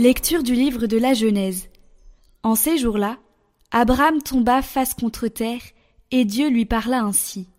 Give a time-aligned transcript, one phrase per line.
[0.00, 1.68] Lecture du livre de la Genèse.
[2.42, 3.18] En ces jours-là,
[3.70, 5.60] Abraham tomba face contre terre,
[6.10, 7.50] et Dieu lui parla ainsi.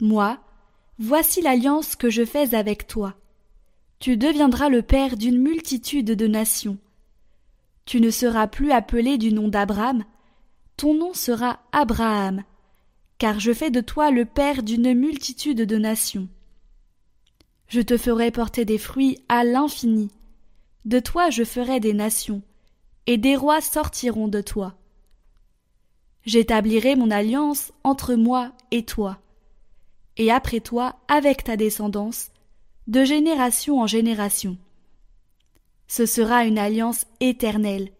[0.00, 0.38] Moi,
[0.98, 3.16] voici l'alliance que je fais avec toi.
[3.98, 6.78] Tu deviendras le père d'une multitude de nations.
[7.84, 10.04] Tu ne seras plus appelé du nom d'Abraham,
[10.78, 12.44] ton nom sera Abraham,
[13.18, 16.28] car je fais de toi le père d'une multitude de nations.
[17.68, 20.10] Je te ferai porter des fruits à l'infini,
[20.86, 22.42] de toi je ferai des nations,
[23.06, 24.74] et des rois sortiront de toi.
[26.24, 29.18] J'établirai mon alliance entre moi et toi,
[30.16, 32.30] et après toi avec ta descendance,
[32.86, 34.56] de génération en génération.
[35.88, 37.90] Ce sera une alliance éternelle.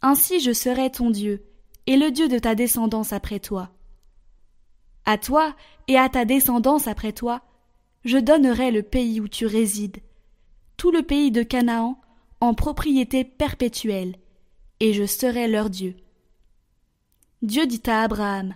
[0.00, 1.44] Ainsi je serai ton Dieu,
[1.86, 3.70] et le Dieu de ta descendance après toi.
[5.04, 5.54] À toi
[5.88, 7.42] et à ta descendance après toi,
[8.04, 9.98] je donnerai le pays où tu résides,
[10.76, 12.00] tout le pays de Canaan
[12.40, 14.16] en propriété perpétuelle,
[14.80, 15.96] et je serai leur Dieu.
[17.42, 18.54] Dieu dit à Abraham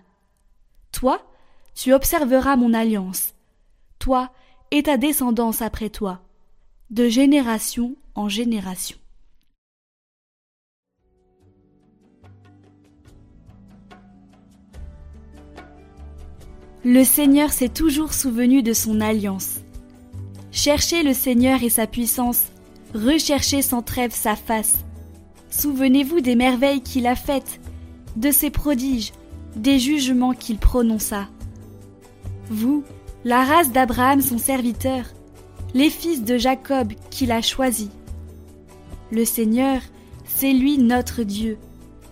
[0.93, 1.23] Toi,
[1.75, 3.35] tu observeras mon alliance,
[3.99, 4.31] toi
[4.71, 6.21] et ta descendance après toi,
[6.91, 8.97] de génération en génération.
[16.83, 19.61] Le Seigneur s'est toujours souvenu de son alliance.
[20.62, 22.48] Cherchez le Seigneur et sa puissance,
[22.94, 24.75] recherchez sans trêve sa face.
[25.48, 27.62] Souvenez-vous des merveilles qu'il a faites,
[28.16, 29.14] de ses prodiges,
[29.56, 31.28] des jugements qu'il prononça.
[32.50, 32.84] Vous,
[33.25, 35.06] la race d'Abraham son serviteur,
[35.72, 37.88] les fils de Jacob qu'il a choisis.
[39.11, 39.81] Le Seigneur,
[40.26, 41.56] c'est lui notre Dieu.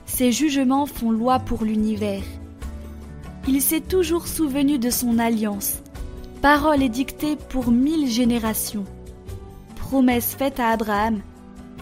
[0.06, 2.25] Ses jugements font loi pour l'univers.
[3.47, 5.82] Il s'est toujours souvenu de son alliance,
[6.43, 8.84] Parole édictée pour mille générations.
[9.75, 11.21] Promesse faite à Abraham,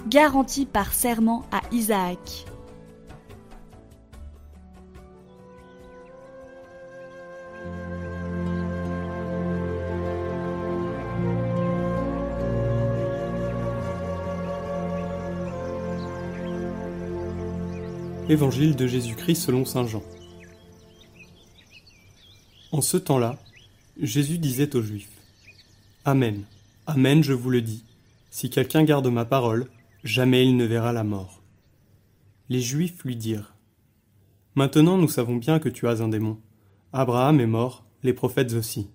[0.09, 2.47] garantie par serment à Isaac.
[18.31, 20.03] Évangile de Jésus-Christ selon Saint Jean.
[22.73, 23.37] En ce temps-là,
[23.99, 25.23] Jésus disait aux Juifs
[26.05, 26.45] Amen,
[26.87, 27.83] Amen, je vous le dis,
[28.29, 29.71] si quelqu'un garde ma parole,
[30.05, 31.41] jamais il ne verra la mort.
[32.51, 33.55] Les Juifs lui dirent
[34.55, 36.39] Maintenant nous savons bien que tu as un démon.
[36.93, 38.91] Abraham est mort, les prophètes aussi.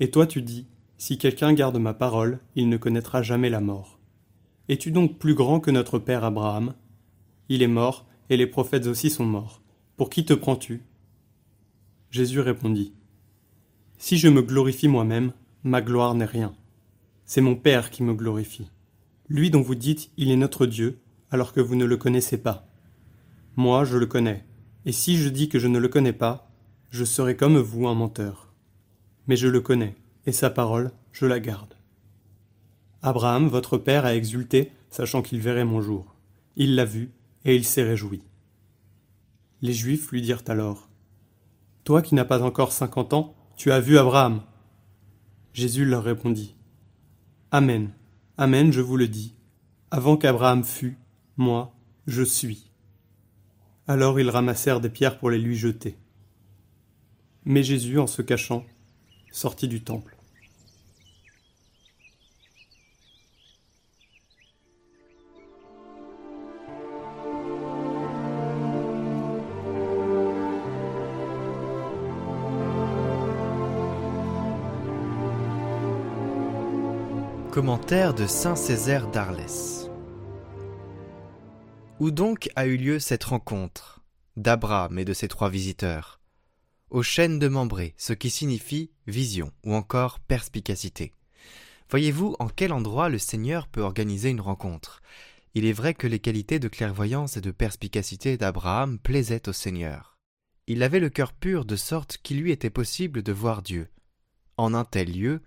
[0.00, 0.66] Et toi tu dis
[0.98, 3.98] Si quelqu'un garde ma parole, il ne connaîtra jamais la mort.
[4.68, 6.74] Es-tu donc plus grand que notre père Abraham?
[7.48, 9.62] Il est mort, et les prophètes aussi sont morts.
[9.96, 10.82] Pour qui te prends-tu?
[12.10, 12.92] Jésus répondit
[13.98, 15.32] si je me glorifie moi-même,
[15.64, 16.54] ma gloire n'est rien.
[17.24, 18.70] C'est mon Père qui me glorifie.
[19.28, 22.68] Lui dont vous dites il est notre Dieu, alors que vous ne le connaissez pas.
[23.56, 24.44] Moi, je le connais,
[24.84, 26.50] et si je dis que je ne le connais pas,
[26.90, 28.52] je serai comme vous un menteur.
[29.26, 29.96] Mais je le connais,
[30.26, 31.74] et sa parole, je la garde.
[33.02, 36.14] Abraham, votre père, a exulté, sachant qu'il verrait mon jour.
[36.56, 37.12] Il l'a vu,
[37.44, 38.22] et il s'est réjoui.
[39.62, 40.88] Les Juifs lui dirent alors
[41.84, 44.42] Toi qui n'as pas encore cinquante ans, tu as vu Abraham?
[45.54, 46.54] Jésus leur répondit.
[47.50, 47.90] Amen,
[48.38, 49.34] Amen, je vous le dis.
[49.90, 50.98] Avant qu'Abraham fût,
[51.38, 51.74] moi,
[52.06, 52.70] je suis.
[53.86, 55.96] Alors ils ramassèrent des pierres pour les lui jeter.
[57.46, 58.66] Mais Jésus, en se cachant,
[59.32, 60.15] sortit du temple.
[77.56, 79.88] Commentaire de Saint Césaire d'Arles.
[82.00, 84.04] Où donc a eu lieu cette rencontre
[84.36, 86.20] d'Abraham et de ses trois visiteurs?
[86.90, 91.14] Aux chênes de Membré, ce qui signifie vision ou encore perspicacité.
[91.88, 95.00] Voyez-vous en quel endroit le Seigneur peut organiser une rencontre?
[95.54, 100.18] Il est vrai que les qualités de clairvoyance et de perspicacité d'Abraham plaisaient au Seigneur.
[100.66, 103.88] Il avait le cœur pur de sorte qu'il lui était possible de voir Dieu.
[104.58, 105.40] En un tel lieu,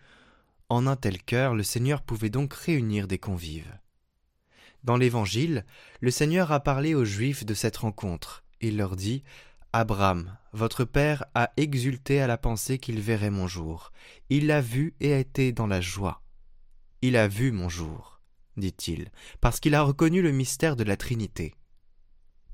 [0.70, 3.78] en un tel cœur, le Seigneur pouvait donc réunir des convives.
[4.84, 5.66] Dans l'Évangile,
[6.00, 8.44] le Seigneur a parlé aux Juifs de cette rencontre.
[8.62, 9.24] Il leur dit
[9.74, 13.92] Abraham, votre père, a exulté à la pensée qu'il verrait mon jour.
[14.30, 16.22] Il l'a vu et a été dans la joie.
[17.02, 18.22] Il a vu mon jour,
[18.58, 19.12] dit-il,
[19.42, 21.56] parce qu'il a reconnu le mystère de la Trinité.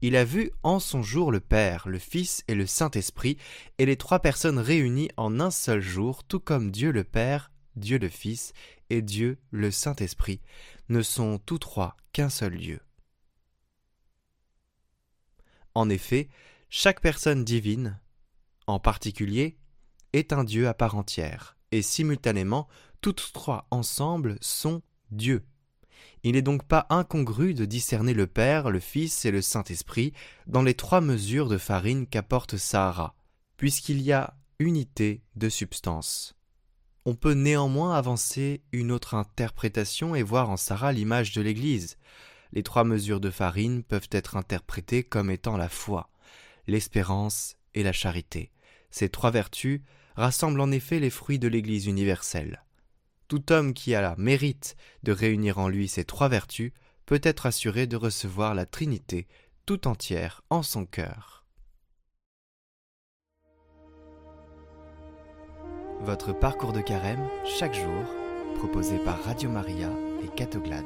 [0.02, 3.38] Il a vu en son jour le Père, le Fils et le Saint-Esprit,
[3.78, 7.98] et les trois personnes réunies en un seul jour, tout comme Dieu le Père Dieu
[7.98, 8.54] le Fils
[8.90, 10.42] et Dieu le Saint-Esprit,
[10.90, 12.80] ne sont tous trois qu'un seul Dieu.
[15.74, 16.30] En effet,
[16.70, 18.00] chaque personne divine,
[18.68, 19.58] en particulier,
[20.14, 22.68] est un Dieu à part entière, et simultanément,
[23.02, 24.82] toutes trois ensemble sont
[25.12, 25.46] Dieu.
[26.24, 30.14] Il n'est donc pas incongru de discerner le Père, le Fils et le Saint-Esprit
[30.48, 33.16] dans les trois mesures de farine qu'apporte Sahara,
[33.58, 36.36] puisqu'il y a unité de substance.
[37.08, 41.98] On peut néanmoins avancer une autre interprétation et voir en Sarah l'image de l'Église.
[42.52, 46.10] Les trois mesures de farine peuvent être interprétées comme étant la foi,
[46.66, 48.52] l'espérance et la charité.
[48.90, 49.82] Ces trois vertus
[50.16, 52.64] rassemblent en effet les fruits de l'Église universelle.
[53.28, 56.72] Tout homme qui a la mérite de réunir en lui ces trois vertus
[57.06, 59.28] peut être assuré de recevoir la Trinité
[59.68, 61.45] tout entière en son cœur.
[66.06, 68.06] Votre parcours de carême chaque jour,
[68.60, 69.90] proposé par Radio Maria
[70.24, 70.86] et Catoglade.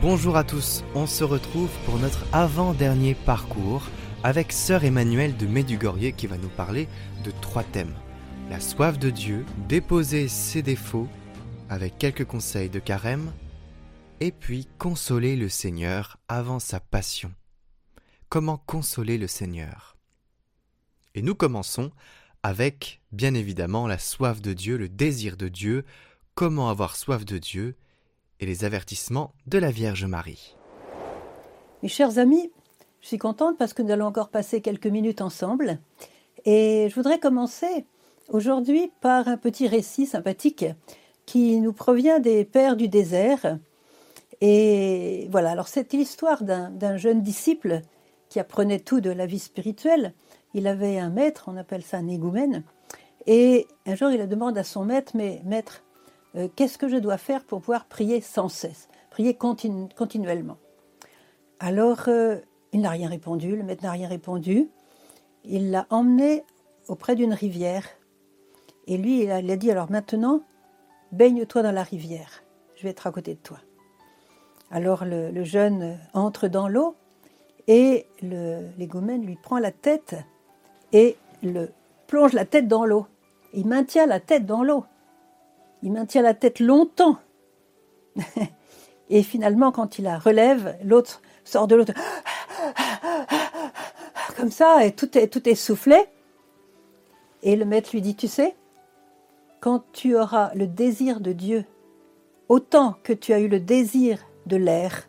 [0.00, 3.82] Bonjour à tous, on se retrouve pour notre avant-dernier parcours
[4.24, 6.88] avec sœur Emmanuelle de Médugorier qui va nous parler
[7.22, 7.94] de trois thèmes.
[8.48, 11.08] La soif de Dieu, déposer ses défauts
[11.68, 13.30] avec quelques conseils de carême,
[14.20, 17.30] et puis consoler le Seigneur avant sa passion
[18.28, 19.96] comment consoler le Seigneur.
[21.14, 21.90] Et nous commençons
[22.42, 25.84] avec, bien évidemment, la soif de Dieu, le désir de Dieu,
[26.34, 27.76] comment avoir soif de Dieu,
[28.40, 30.56] et les avertissements de la Vierge Marie.
[31.82, 32.52] Mes chers amis,
[33.00, 35.78] je suis contente parce que nous allons encore passer quelques minutes ensemble.
[36.44, 37.86] Et je voudrais commencer
[38.28, 40.66] aujourd'hui par un petit récit sympathique
[41.24, 43.58] qui nous provient des Pères du désert.
[44.40, 47.82] Et voilà, alors c'est l'histoire d'un jeune disciple
[48.28, 50.14] qui apprenait tout de la vie spirituelle.
[50.54, 52.64] Il avait un maître, on appelle ça un égoumène,
[53.26, 55.82] et un jour il demande à son maître, mais maître,
[56.36, 60.58] euh, qu'est-ce que je dois faire pour pouvoir prier sans cesse, prier continuellement?
[61.58, 62.38] Alors euh,
[62.72, 64.70] il n'a rien répondu, le maître n'a rien répondu.
[65.44, 66.44] Il l'a emmené
[66.88, 67.86] auprès d'une rivière.
[68.86, 70.42] Et lui, il a, dit, alors maintenant,
[71.12, 72.44] baigne-toi dans la rivière,
[72.76, 73.58] je vais être à côté de toi.
[74.70, 76.96] Alors le jeune entre dans l'eau,
[77.68, 80.14] et l'égomène lui prend la tête
[80.92, 81.70] et le
[82.06, 83.06] plonge la tête dans l'eau.
[83.52, 84.84] Il maintient la tête dans l'eau.
[85.82, 87.18] Il maintient la tête longtemps.
[89.10, 91.84] et finalement, quand il la relève, l'autre sort de l'eau
[94.36, 96.04] comme ça, et tout est, tout est soufflé.
[97.42, 98.54] Et le maître lui dit, tu sais,
[99.60, 101.64] quand tu auras le désir de Dieu,
[102.48, 105.08] autant que tu as eu le désir de l'air,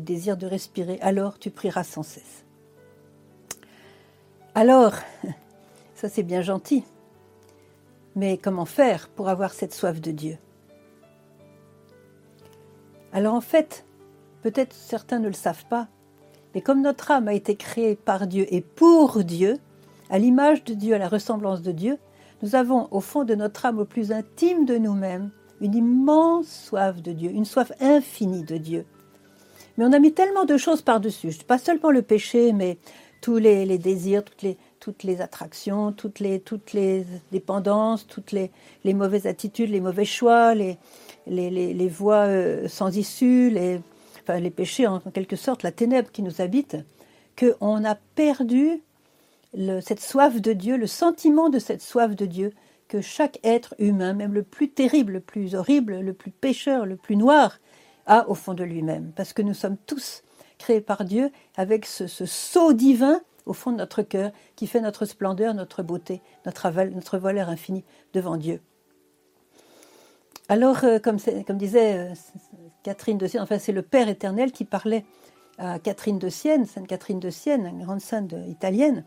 [0.00, 2.44] désir de respirer, alors tu prieras sans cesse.
[4.54, 4.94] Alors,
[5.94, 6.84] ça c'est bien gentil,
[8.16, 10.38] mais comment faire pour avoir cette soif de Dieu?
[13.12, 13.84] Alors en fait,
[14.42, 15.88] peut-être certains ne le savent pas,
[16.54, 19.58] mais comme notre âme a été créée par Dieu et pour Dieu,
[20.10, 21.98] à l'image de Dieu, à la ressemblance de Dieu,
[22.42, 25.30] nous avons au fond de notre âme au plus intime de nous-mêmes
[25.60, 28.86] une immense soif de Dieu, une soif infinie de Dieu.
[29.80, 32.76] Mais on a mis tellement de choses par-dessus, pas seulement le péché, mais
[33.22, 34.22] tous les, désirs,
[34.78, 36.42] toutes les, attractions, toutes les,
[37.32, 38.50] dépendances, toutes les,
[38.92, 45.62] mauvaises attitudes, les mauvais choix, les, voies euh, sans issue, les, péchés en, quelque sorte,
[45.62, 46.76] la ténèbre qui nous habite,
[47.38, 48.82] qu'on a perdu
[49.80, 52.52] cette soif de Dieu, le sentiment de cette soif de Dieu
[52.88, 56.96] que chaque être humain, même le plus terrible, le plus horrible, le plus pécheur, le
[56.96, 57.58] plus noir,
[58.06, 60.22] a au fond de lui-même, parce que nous sommes tous
[60.58, 65.04] créés par Dieu avec ce, sceau divin au fond de notre cœur qui fait notre
[65.06, 68.60] splendeur, notre beauté, notre, notre valeur infinie devant Dieu.
[70.48, 72.14] Alors, euh, comme, comme, disait euh,
[72.82, 75.04] Catherine de Sienne, enfin c'est le Père éternel qui parlait
[75.58, 79.04] à Catherine de Sienne, Sainte Catherine de Sienne, une grande sainte italienne,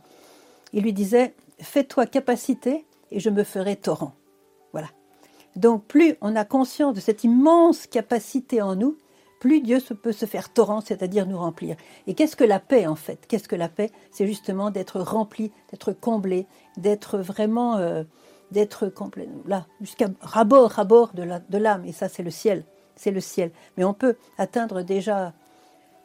[0.72, 4.14] il lui disait Fais-toi capacité et je me ferai torrent.
[5.56, 8.98] Donc plus on a conscience de cette immense capacité en nous,
[9.44, 11.76] plus Dieu peut se faire torrent, c'est-à-dire nous remplir.
[12.08, 13.26] Et qu'est-ce que la paix en fait?
[13.28, 13.92] Qu'est-ce que la paix?
[14.10, 18.04] C'est justement d'être rempli, d'être comblé, d'être vraiment, euh,
[18.52, 18.90] d'être
[19.46, 21.84] là, jusqu'à rabord, rabord de l'âme.
[21.84, 22.64] Et ça, c'est le ciel,
[22.96, 23.52] c'est le ciel.
[23.76, 25.34] Mais on peut atteindre déjà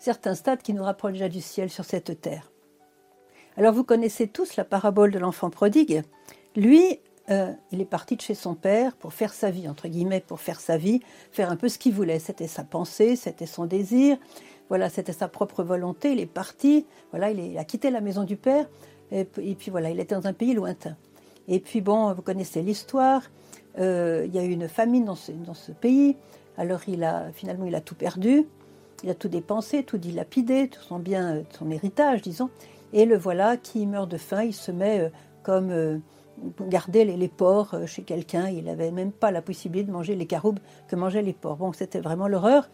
[0.00, 2.50] certains stades qui nous rapprochent déjà du ciel sur cette terre.
[3.57, 6.02] Alors vous connaissez tous la parabole de l'enfant prodigue.
[6.57, 6.99] Lui,
[7.30, 10.40] euh, il est parti de chez son père pour faire sa vie, entre guillemets, pour
[10.40, 12.18] faire sa vie, faire un peu ce qu'il voulait.
[12.18, 14.16] C'était sa pensée, c'était son désir,
[14.70, 16.12] voilà, c'était sa propre volonté.
[16.12, 18.66] Il est parti, voilà, il, a quitté la maison du père,
[19.11, 20.97] et, puis voilà, il était dans un pays lointain.
[21.49, 23.23] Et puis bon, vous connaissez l'histoire.
[23.78, 26.16] euh, il y a eu une famine dans ce, dans ce pays.
[26.56, 28.47] Alors il a finalement il a tout perdu,
[29.04, 32.50] il a tout dépensé, tout dilapidé, tout son bien, son héritage, disons.
[32.92, 34.44] Et le voilà qui meurt de faim.
[34.44, 35.11] Il se met
[35.42, 36.00] comme
[36.68, 38.49] garder les, porcs chez quelqu'un.
[38.49, 41.57] Il n'avait même pas la possibilité de manger les caroubes que mangeaient les porcs.
[41.57, 42.68] Bon, c'était vraiment l'horreur.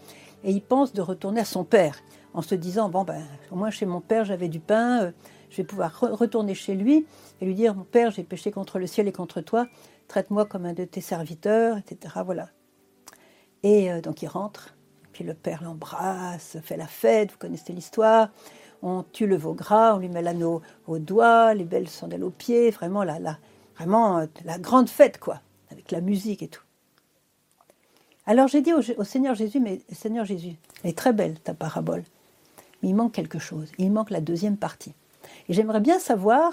[0.44, 1.98] Et il pense de retourner à son père
[2.34, 5.12] en se disant bon ben au moins chez mon père j'avais du pain,
[5.54, 7.06] je vais pouvoir retourner chez lui
[7.40, 9.68] et lui dire Mon père, j'ai péché contre le ciel et contre toi,
[10.08, 12.14] traite-moi comme un de tes serviteurs, etc.
[12.24, 12.48] Voilà.
[13.62, 14.74] Et euh, donc il rentre,
[15.12, 18.30] puis le père l'embrasse, fait la fête, vous connaissez l'histoire.
[18.82, 22.30] On tue le veau gras, on lui met l'anneau au doigt, les belles sandales aux
[22.30, 23.38] pieds, vraiment la, la,
[23.76, 25.40] vraiment euh, la grande fête, quoi,
[25.70, 26.62] avec la musique et tout.
[28.26, 31.54] Alors j'ai dit au, au, Seigneur Jésus, mais Seigneur Jésus, elle est très belle ta
[31.54, 32.02] parabole,
[32.82, 34.94] mais il manque quelque chose, il manque la deuxième partie.
[35.48, 36.52] Et j'aimerais bien savoir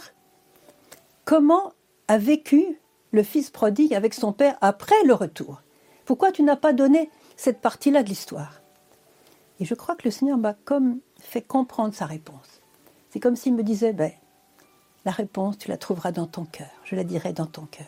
[1.24, 1.74] comment
[2.08, 2.78] a vécu
[3.12, 5.62] le fils prodigue avec son père après le retour.
[6.06, 8.62] Pourquoi tu n'as pas donné cette partie-là de l'histoire?
[9.60, 12.62] Et je crois que le Seigneur m'a comme fait comprendre sa réponse.
[13.10, 14.12] C'est comme s'il me disait, ben,
[15.06, 16.70] la réponse, tu la trouveras dans ton cœur.
[16.84, 17.88] Je la dirai dans ton cœur.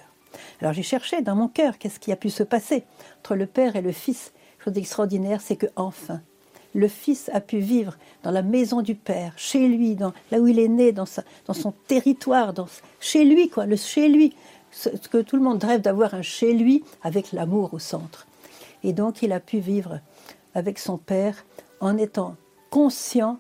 [0.62, 2.84] Alors j'ai cherché dans mon cœur qu'est-ce qui a pu se passer
[3.20, 4.34] entre le père et le fils.
[4.64, 6.22] Chose extraordinaire, c'est que enfin,
[6.74, 10.48] le Fils a pu vivre dans la maison du Père, chez lui, dans, là où
[10.48, 12.54] il est né, dans, son territoire,
[13.00, 14.36] chez lui, quoi, le chez lui,
[14.72, 18.28] ce, que tout le monde rêve d'avoir un chez lui avec l'amour au centre.
[18.84, 20.00] Et donc il a pu vivre
[20.56, 21.46] avec son Père
[21.80, 22.36] en étant
[22.70, 23.40] conscient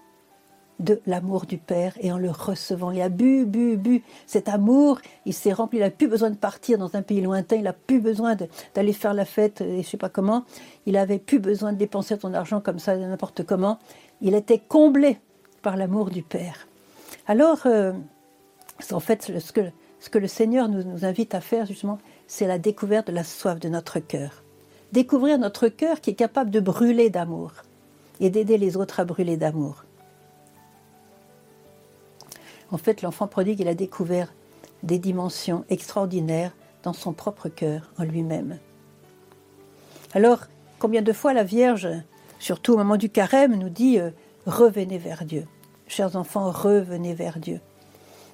[0.83, 2.91] de l'amour du Père et en le recevant.
[2.91, 6.35] Il a bu, bu, bu cet amour, il s'est rempli, il n'a plus besoin de
[6.35, 8.35] partir dans un pays lointain, il n'a plus besoin
[8.75, 10.43] d'aller faire la fête, et je ne sais pas comment,
[10.85, 13.79] il n'avait plus besoin de dépenser son argent comme ça, n'importe comment.
[14.21, 15.17] Il était comblé
[15.61, 16.67] par l'amour du Père.
[17.27, 17.93] Alors, euh,
[18.91, 19.61] en fait, ce que,
[19.99, 23.23] ce que le Seigneur nous, nous invite à faire, justement, c'est la découverte de la
[23.23, 24.43] soif de notre cœur.
[24.91, 27.53] Découvrir notre cœur qui est capable de brûler d'amour
[28.19, 29.85] et d'aider les autres à brûler d'amour.
[32.73, 34.33] En fait, l'enfant prodigue, il a découvert
[34.81, 36.51] des dimensions extraordinaires
[36.81, 38.57] dans son propre cœur, en lui-même.
[40.15, 40.47] Alors,
[40.79, 41.87] combien de fois la Vierge,
[42.39, 44.09] surtout au moment du carême, nous dit euh,
[44.47, 45.45] Revenez vers Dieu.
[45.85, 47.61] Chers enfants, revenez vers Dieu.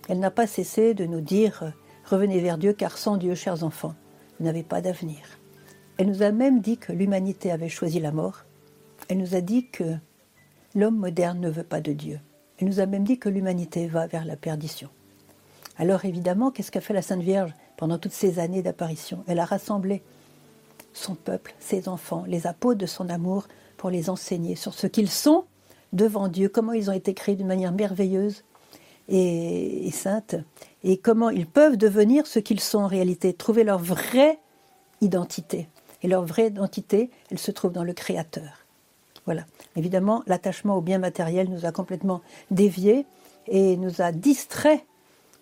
[0.08, 1.69] Elle n'a pas cessé de nous dire euh,
[2.05, 3.93] Revenez vers Dieu, car sans Dieu, chers enfants,
[4.39, 5.19] vous n'avez pas d'avenir.
[5.98, 8.46] Elle nous a même dit que l'humanité avait choisi la mort.
[9.10, 9.98] Elle nous a dit que
[10.75, 12.22] l'homme moderne ne veut pas de Dieu.
[12.60, 14.89] Elle nous a même dit que l'humanité va vers la perdition.
[15.78, 19.24] Alors évidemment, qu'est-ce qu'a fait la Sainte Vierge pendant toutes ces années d'apparition?
[19.28, 20.01] Elle a rassemblé
[20.94, 23.48] son peuple, ses enfants, les apôtres de son amour,
[23.78, 25.46] pour les enseigner sur ce qu'ils sont
[25.94, 28.44] devant Dieu, comment ils ont été créés d'une manière merveilleuse
[29.08, 30.36] et, et sainte,
[30.84, 34.38] et comment ils peuvent devenir ce qu'ils sont en réalité, trouver leur vraie
[35.00, 35.70] identité.
[36.04, 38.66] Et leur vraie identité, elle se trouve dans le Créateur.
[39.25, 39.45] Voilà.
[39.75, 42.21] Évidemment, l'attachement au bien matériel nous a complètement
[42.51, 43.05] déviés
[43.47, 44.85] et nous a distraits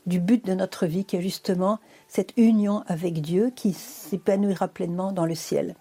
[0.06, 5.12] du but de notre vie, qui est justement cette union avec Dieu qui s'épanouira pleinement
[5.12, 5.76] dans le ciel.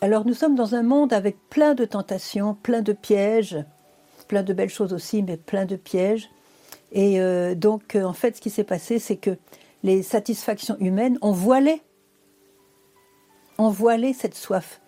[0.00, 3.64] Alors nous sommes dans un monde avec plein de tentations, plein de pièges,
[4.26, 6.28] plein de belles choses aussi, mais plein de pièges.
[6.90, 9.38] Et euh, donc, euh, en fait, ce qui s'est passé, c'est que
[9.84, 11.82] les satisfactions humaines ont voilé,
[13.58, 14.80] ont voilé cette soif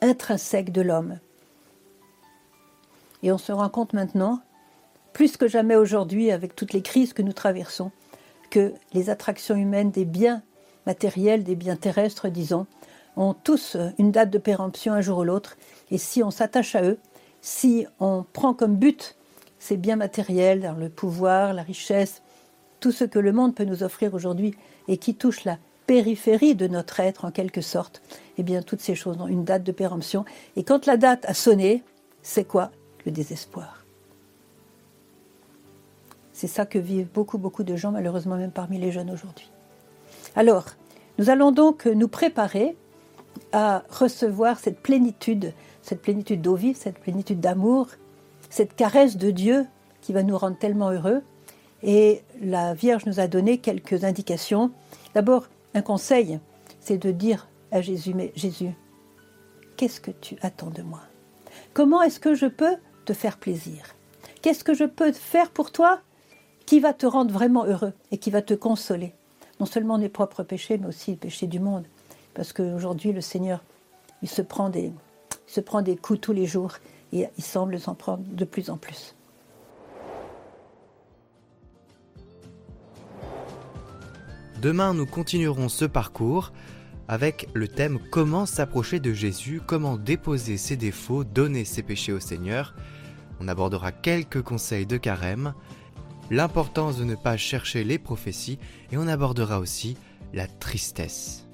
[0.00, 1.18] intrinsèque de l'homme.
[3.22, 4.40] Et on se rend compte maintenant,
[5.12, 7.90] plus que jamais aujourd'hui, avec toutes les crises que nous traversons,
[8.50, 10.42] que les attractions humaines des biens
[10.86, 12.66] matériels, des biens terrestres, disons,
[13.16, 15.56] ont tous une date de péremption un jour ou l'autre.
[15.90, 16.98] Et si on s'attache à eux,
[17.40, 19.16] si on prend comme but
[19.58, 22.22] ces biens matériels, le pouvoir, la richesse,
[22.80, 24.54] tout ce que le monde peut nous offrir aujourd'hui
[24.88, 28.02] et qui touche la périphérie de notre être en quelque sorte,
[28.38, 30.24] eh bien toutes ces choses ont une date de péremption.
[30.56, 31.84] Et quand la date a sonné,
[32.22, 32.70] c'est quoi?
[33.06, 33.84] Le désespoir.
[36.32, 39.50] C'est ça que vivent beaucoup, beaucoup de gens, malheureusement même parmi les jeunes aujourd'hui.
[40.34, 40.64] Alors,
[41.18, 42.76] nous allons donc nous préparer
[43.52, 47.88] à recevoir cette plénitude, cette plénitude d'eau vive, cette plénitude d'amour,
[48.50, 49.66] cette caresse de Dieu
[50.00, 51.22] qui va nous rendre tellement heureux.
[51.82, 54.70] Et la Vierge nous a donné quelques indications.
[55.14, 56.38] D'abord, un conseil,
[56.80, 58.70] c'est de dire à Jésus, mais Jésus,
[59.76, 61.00] qu'est-ce que tu attends de moi?
[61.74, 63.94] Comment est-ce que je peux te faire plaisir
[64.42, 66.00] Qu'est-ce que je peux faire pour toi
[66.66, 69.14] qui va te rendre vraiment heureux et qui va te consoler?
[69.60, 71.84] Non seulement mes propres péchés, mais aussi les péchés du monde.
[72.34, 73.62] Parce qu'aujourd'hui, le Seigneur,
[74.20, 76.74] il se, prend des, il se prend des coups tous les jours
[77.12, 79.14] et il semble s'en prendre de plus en plus.
[84.60, 86.52] Demain, nous continuerons ce parcours
[87.08, 92.20] avec le thème Comment s'approcher de Jésus, comment déposer ses défauts, donner ses péchés au
[92.20, 92.74] Seigneur.
[93.40, 95.54] On abordera quelques conseils de carême,
[96.30, 98.58] l'importance de ne pas chercher les prophéties
[98.90, 99.96] et on abordera aussi
[100.32, 101.46] la tristesse.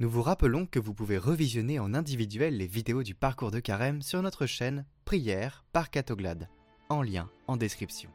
[0.00, 4.02] Nous vous rappelons que vous pouvez revisionner en individuel les vidéos du parcours de carême
[4.02, 6.48] sur notre chaîne Prière par Catoglade,
[6.88, 8.10] en lien en description.